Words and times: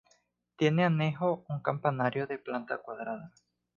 Tiene 0.55 0.83
anejo 0.85 1.45
un 1.47 1.61
campanario 1.61 2.25
de 2.25 2.39
planta 2.39 2.79
cuadrada. 2.79 3.31